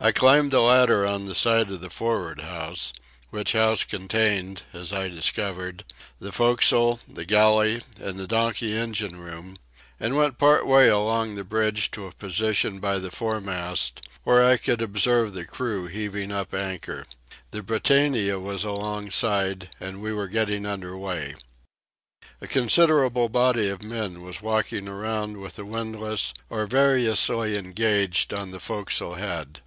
I 0.00 0.10
climbed 0.10 0.50
the 0.50 0.60
ladder 0.60 1.06
on 1.06 1.26
the 1.26 1.36
side 1.36 1.70
of 1.70 1.80
the 1.80 1.88
for'ard 1.88 2.40
house 2.40 2.92
(which 3.30 3.52
house 3.52 3.84
contained, 3.84 4.64
as 4.72 4.92
I 4.92 5.06
discovered, 5.08 5.84
the 6.18 6.32
forecastle, 6.32 6.98
the 7.06 7.24
galley, 7.24 7.80
and 8.00 8.18
the 8.18 8.26
donkey 8.26 8.76
engine 8.76 9.16
room), 9.20 9.56
and 10.00 10.16
went 10.16 10.36
part 10.36 10.66
way 10.66 10.88
along 10.88 11.36
the 11.36 11.44
bridge 11.44 11.92
to 11.92 12.08
a 12.08 12.12
position 12.12 12.80
by 12.80 12.98
the 12.98 13.12
foremast, 13.12 14.02
where 14.24 14.44
I 14.44 14.56
could 14.56 14.82
observe 14.82 15.32
the 15.32 15.44
crew 15.44 15.86
heaving 15.86 16.32
up 16.32 16.52
anchor. 16.52 17.06
The 17.52 17.62
Britannia 17.62 18.40
was 18.40 18.64
alongside, 18.64 19.70
and 19.78 20.02
we 20.02 20.12
were 20.12 20.28
getting 20.28 20.66
under 20.66 20.98
way. 20.98 21.36
A 22.40 22.48
considerable 22.48 23.28
body 23.28 23.68
of 23.68 23.80
men 23.84 24.22
was 24.22 24.42
walking 24.42 24.88
around 24.88 25.36
with 25.40 25.54
the 25.54 25.64
windlass 25.64 26.34
or 26.50 26.66
variously 26.66 27.56
engaged 27.56 28.34
on 28.34 28.50
the 28.50 28.60
forecastle 28.60 29.14
head. 29.14 29.60